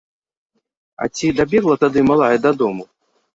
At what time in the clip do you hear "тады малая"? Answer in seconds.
1.85-2.31